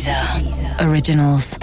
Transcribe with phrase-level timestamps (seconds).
[0.00, 1.58] Dieser Originals.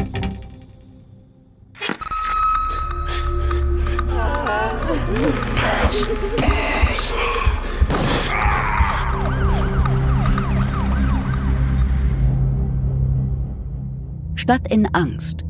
[14.35, 15.43] Stadt in Angst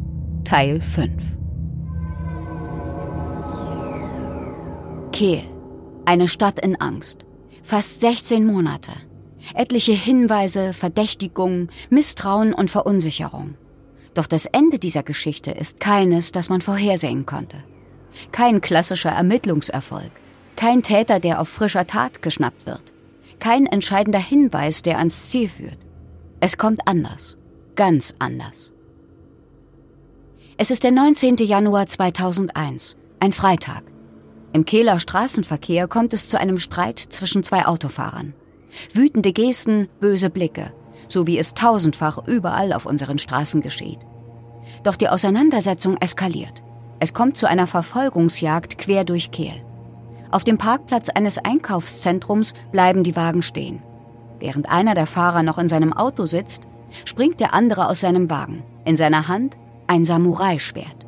[0.45, 1.11] Teil 5
[5.11, 5.41] Kehl.
[6.05, 7.25] Eine Stadt in Angst.
[7.63, 8.91] Fast 16 Monate.
[9.53, 13.55] Etliche Hinweise, Verdächtigungen, Misstrauen und Verunsicherung.
[14.13, 17.57] Doch das Ende dieser Geschichte ist keines, das man vorhersehen konnte.
[18.31, 20.11] Kein klassischer Ermittlungserfolg.
[20.55, 22.81] Kein Täter, der auf frischer Tat geschnappt wird.
[23.39, 25.77] Kein entscheidender Hinweis, der ans Ziel führt.
[26.39, 27.37] Es kommt anders.
[27.75, 28.71] Ganz anders.
[30.57, 31.37] Es ist der 19.
[31.37, 33.83] Januar 2001, ein Freitag.
[34.53, 38.33] Im Kehler Straßenverkehr kommt es zu einem Streit zwischen zwei Autofahrern.
[38.93, 40.73] Wütende Gesten, böse Blicke,
[41.07, 43.99] so wie es tausendfach überall auf unseren Straßen geschieht.
[44.83, 46.63] Doch die Auseinandersetzung eskaliert.
[46.99, 49.63] Es kommt zu einer Verfolgungsjagd quer durch Kehl.
[50.31, 53.81] Auf dem Parkplatz eines Einkaufszentrums bleiben die Wagen stehen.
[54.39, 56.67] Während einer der Fahrer noch in seinem Auto sitzt,
[57.05, 58.63] springt der andere aus seinem Wagen.
[58.85, 59.57] In seiner Hand
[59.87, 61.05] ein Samurai-Schwert.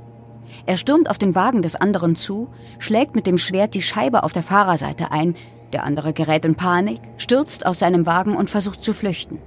[0.65, 2.49] Er stürmt auf den Wagen des anderen zu,
[2.79, 5.35] schlägt mit dem Schwert die Scheibe auf der Fahrerseite ein,
[5.73, 9.39] der andere gerät in Panik, stürzt aus seinem Wagen und versucht zu flüchten.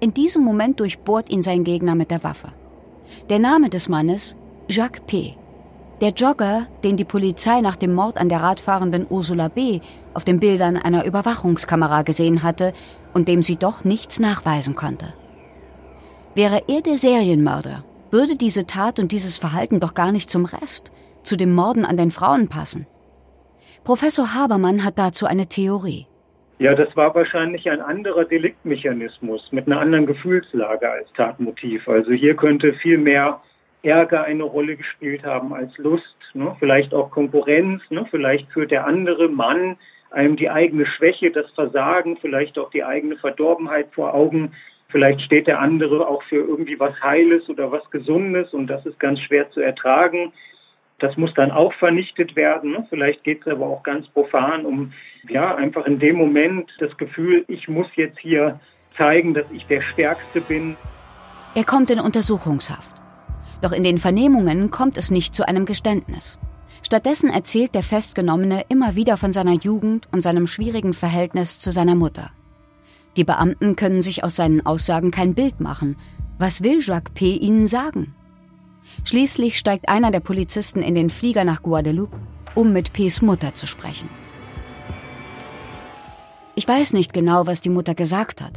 [0.00, 2.48] In diesem Moment durchbohrt ihn sein Gegner mit der Waffe.
[3.28, 4.36] Der Name des Mannes
[4.68, 5.34] Jacques P.
[6.00, 9.80] Der Jogger, den die Polizei nach dem Mord an der Radfahrenden Ursula B.
[10.14, 12.72] auf den Bildern einer Überwachungskamera gesehen hatte
[13.12, 15.12] und dem sie doch nichts nachweisen konnte.
[16.34, 20.90] Wäre er der Serienmörder, würde diese Tat und dieses Verhalten doch gar nicht zum Rest,
[21.22, 22.86] zu dem Morden an den Frauen passen.
[23.84, 26.06] Professor Habermann hat dazu eine Theorie.
[26.58, 31.88] Ja, das war wahrscheinlich ein anderer Deliktmechanismus mit einer anderen Gefühlslage als Tatmotiv.
[31.88, 33.40] Also hier könnte viel mehr
[33.82, 36.54] Ärger eine Rolle gespielt haben als Lust, ne?
[36.58, 38.06] vielleicht auch Konkurrenz, ne?
[38.10, 39.78] vielleicht führt der andere Mann
[40.10, 44.52] einem die eigene Schwäche, das Versagen, vielleicht auch die eigene Verdorbenheit vor Augen.
[44.88, 48.98] Vielleicht steht der andere auch für irgendwie was Heiles oder was Gesundes und das ist
[48.98, 50.32] ganz schwer zu ertragen.
[51.00, 52.86] Das muss dann auch vernichtet werden.
[52.88, 54.92] Vielleicht geht es aber auch ganz profan um,
[55.28, 58.60] ja, einfach in dem Moment das Gefühl, ich muss jetzt hier
[58.96, 60.76] zeigen, dass ich der Stärkste bin.
[61.54, 62.94] Er kommt in Untersuchungshaft.
[63.62, 66.38] Doch in den Vernehmungen kommt es nicht zu einem Geständnis.
[66.82, 71.94] Stattdessen erzählt der Festgenommene immer wieder von seiner Jugend und seinem schwierigen Verhältnis zu seiner
[71.94, 72.30] Mutter.
[73.16, 75.96] Die Beamten können sich aus seinen Aussagen kein Bild machen.
[76.38, 77.32] Was will Jacques P.
[77.32, 78.14] ihnen sagen?
[79.04, 82.16] Schließlich steigt einer der Polizisten in den Flieger nach Guadeloupe,
[82.54, 84.08] um mit P.s Mutter zu sprechen.
[86.54, 88.52] Ich weiß nicht genau, was die Mutter gesagt hat,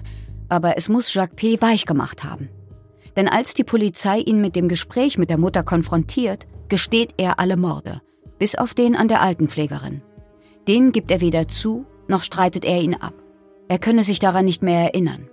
[0.50, 1.62] aber es muss Jacques P.
[1.62, 2.50] weich gemacht haben.
[3.16, 7.58] Denn als die Polizei ihn mit dem Gespräch mit der Mutter konfrontiert, gesteht er alle
[7.58, 8.02] Morde,
[8.40, 10.02] bis auf den an der Altenpflegerin.
[10.68, 13.14] Den gibt er weder zu, noch streitet er ihn ab.
[13.68, 15.30] Er könne sich daran nicht mehr erinnern.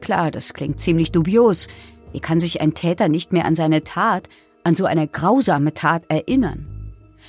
[0.00, 1.68] Klar, das klingt ziemlich dubios.
[2.12, 4.28] Wie kann sich ein Täter nicht mehr an seine Tat,
[4.64, 6.66] an so eine grausame Tat erinnern?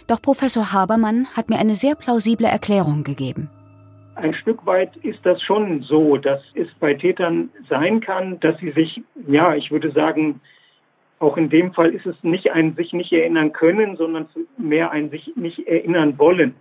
[0.08, 3.50] Doch Professor Habermann hat mir eine sehr plausible Erklärung gegeben.
[4.16, 8.72] Ein Stück weit ist das schon so, dass es bei Tätern sein kann, dass sie
[8.72, 10.42] sich, ja, ich würde sagen,
[11.19, 14.28] auch in dem Fall ist es nicht ein sich nicht erinnern können, sondern
[14.58, 16.56] mehr ein sich nicht erinnern wollen.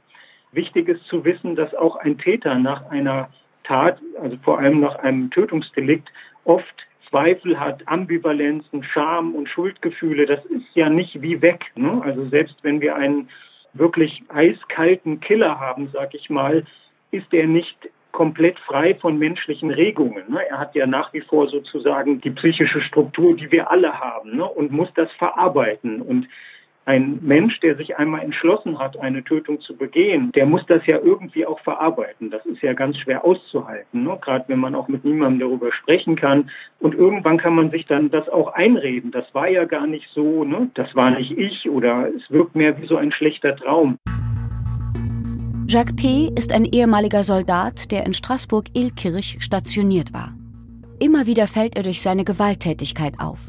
[0.53, 3.31] Wichtig ist zu wissen, dass auch ein Täter nach einer
[3.65, 6.09] Tat, also vor allem nach einem Tötungsdelikt,
[6.45, 10.27] oft Zweifel hat, Ambivalenzen, Scham und Schuldgefühle.
[10.27, 11.65] Das ist ja nicht wie weg.
[11.75, 12.01] Ne?
[12.05, 13.29] Also selbst wenn wir einen
[13.73, 16.65] wirklich eiskalten Killer haben, sag ich mal,
[17.11, 17.77] ist er nicht
[18.13, 20.25] komplett frei von menschlichen Regungen.
[20.29, 20.41] Ne?
[20.49, 24.45] Er hat ja nach wie vor sozusagen die psychische Struktur, die wir alle haben, ne?
[24.45, 26.01] und muss das verarbeiten.
[26.03, 26.29] Und
[26.91, 30.99] ein Mensch, der sich einmal entschlossen hat, eine Tötung zu begehen, der muss das ja
[30.99, 32.31] irgendwie auch verarbeiten.
[32.31, 34.19] Das ist ja ganz schwer auszuhalten, ne?
[34.21, 36.51] gerade wenn man auch mit niemandem darüber sprechen kann.
[36.81, 39.13] Und irgendwann kann man sich dann das auch einreden.
[39.13, 40.71] Das war ja gar nicht so, ne?
[40.75, 43.97] das war nicht ich oder es wirkt mehr wie so ein schlechter Traum.
[45.69, 46.33] Jacques P.
[46.37, 50.35] ist ein ehemaliger Soldat, der in Straßburg-Ilkirch stationiert war.
[50.99, 53.49] Immer wieder fällt er durch seine Gewalttätigkeit auf.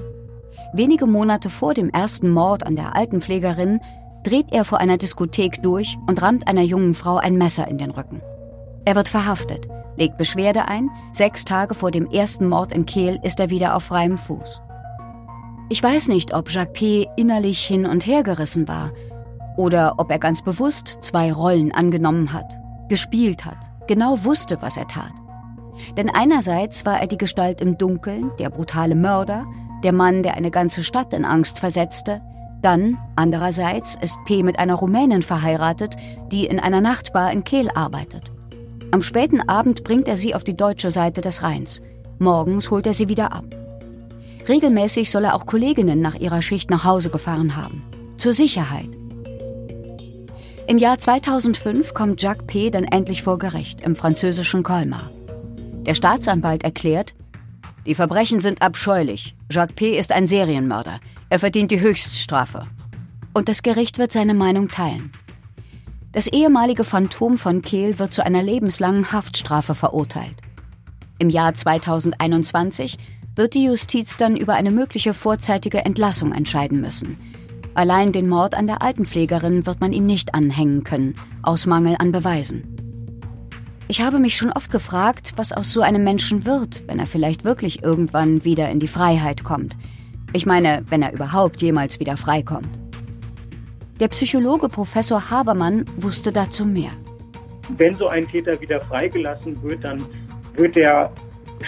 [0.73, 3.81] Wenige Monate vor dem ersten Mord an der Altenpflegerin
[4.23, 7.91] dreht er vor einer Diskothek durch und rammt einer jungen Frau ein Messer in den
[7.91, 8.21] Rücken.
[8.85, 13.41] Er wird verhaftet, legt Beschwerde ein, sechs Tage vor dem ersten Mord in Kehl ist
[13.41, 14.62] er wieder auf freiem Fuß.
[15.68, 17.07] Ich weiß nicht, ob Jacques P.
[17.17, 18.91] innerlich hin und her gerissen war
[19.57, 23.57] oder ob er ganz bewusst zwei Rollen angenommen hat, gespielt hat,
[23.88, 25.12] genau wusste, was er tat.
[25.97, 29.45] Denn einerseits war er die Gestalt im Dunkeln, der brutale Mörder,
[29.83, 32.21] der Mann, der eine ganze Stadt in Angst versetzte.
[32.61, 34.43] Dann, andererseits, ist P.
[34.43, 35.95] mit einer Rumänin verheiratet,
[36.31, 38.31] die in einer Nachtbar in Kehl arbeitet.
[38.91, 41.81] Am späten Abend bringt er sie auf die deutsche Seite des Rheins.
[42.19, 43.45] Morgens holt er sie wieder ab.
[44.47, 47.83] Regelmäßig soll er auch Kolleginnen nach ihrer Schicht nach Hause gefahren haben.
[48.17, 48.89] Zur Sicherheit.
[50.67, 52.69] Im Jahr 2005 kommt Jacques P.
[52.69, 55.09] dann endlich vor Gericht im französischen Colmar.
[55.85, 57.13] Der Staatsanwalt erklärt,
[57.85, 59.35] die Verbrechen sind abscheulich.
[59.49, 59.97] Jacques P.
[59.97, 60.99] ist ein Serienmörder.
[61.29, 62.67] Er verdient die Höchststrafe.
[63.33, 65.11] Und das Gericht wird seine Meinung teilen.
[66.11, 70.35] Das ehemalige Phantom von Kehl wird zu einer lebenslangen Haftstrafe verurteilt.
[71.19, 72.97] Im Jahr 2021
[73.35, 77.17] wird die Justiz dann über eine mögliche vorzeitige Entlassung entscheiden müssen.
[77.73, 82.11] Allein den Mord an der Altenpflegerin wird man ihm nicht anhängen können, aus Mangel an
[82.11, 82.80] Beweisen.
[83.91, 87.43] Ich habe mich schon oft gefragt, was aus so einem Menschen wird, wenn er vielleicht
[87.43, 89.75] wirklich irgendwann wieder in die Freiheit kommt.
[90.31, 92.69] Ich meine, wenn er überhaupt jemals wieder freikommt.
[93.99, 96.91] Der Psychologe Professor Habermann wusste dazu mehr.
[97.75, 100.01] Wenn so ein Täter wieder freigelassen wird, dann
[100.55, 101.11] wird er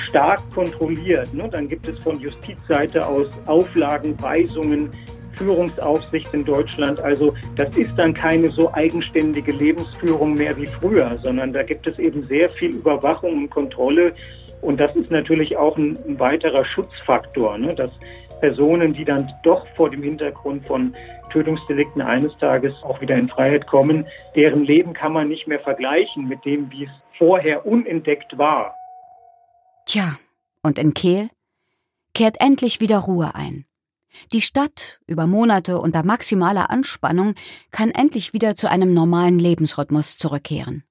[0.08, 1.34] stark kontrolliert.
[1.34, 1.50] Ne?
[1.52, 4.92] Dann gibt es von Justizseite aus Auflagen, Weisungen,
[5.36, 7.00] Führungsaufsicht in Deutschland.
[7.00, 11.98] Also das ist dann keine so eigenständige Lebensführung mehr wie früher, sondern da gibt es
[12.00, 14.14] eben sehr viel Überwachung und Kontrolle.
[14.62, 17.76] Und das ist natürlich auch ein, weiterer Schutzfaktor, ne?
[17.76, 17.92] dass
[18.40, 20.96] Personen, die dann doch vor dem Hintergrund von
[21.32, 26.28] Tötungsdelikten eines Tages auch wieder in Freiheit kommen, deren Leben kann man nicht mehr vergleichen
[26.28, 28.76] mit dem, wie es vorher unentdeckt war.
[29.86, 30.16] Tja,
[30.62, 31.30] und in Kehl
[32.14, 33.66] kehrt endlich wieder Ruhe ein.
[34.32, 37.36] Die Stadt, über Monate unter maximaler Anspannung,
[37.72, 40.84] kann endlich wieder zu einem normalen Lebensrhythmus zurückkehren.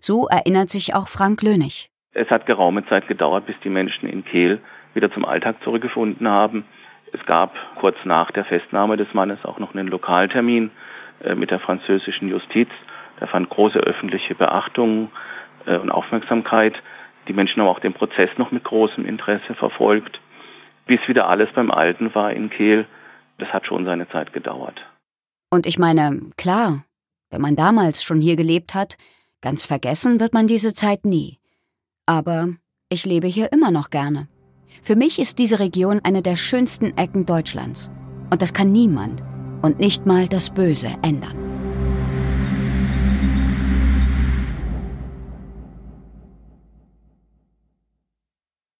[0.00, 1.90] So erinnert sich auch Frank Lönig.
[2.12, 4.60] Es hat geraume Zeit gedauert, bis die Menschen in Kehl
[4.94, 6.64] wieder zum Alltag zurückgefunden haben.
[7.12, 10.70] Es gab kurz nach der Festnahme des Mannes auch noch einen Lokaltermin
[11.22, 12.68] äh, mit der französischen Justiz.
[13.20, 15.10] Da fand große öffentliche Beachtung
[15.66, 16.74] äh, und Aufmerksamkeit.
[17.28, 20.20] Die Menschen haben auch den Prozess noch mit großem Interesse verfolgt
[20.88, 22.86] bis wieder alles beim Alten war in Kehl,
[23.38, 24.80] das hat schon seine Zeit gedauert.
[25.50, 26.84] Und ich meine, klar,
[27.30, 28.96] wenn man damals schon hier gelebt hat,
[29.40, 31.38] ganz vergessen wird man diese Zeit nie.
[32.06, 32.48] Aber
[32.88, 34.28] ich lebe hier immer noch gerne.
[34.82, 37.90] Für mich ist diese Region eine der schönsten Ecken Deutschlands.
[38.30, 39.22] Und das kann niemand
[39.62, 41.47] und nicht mal das Böse ändern.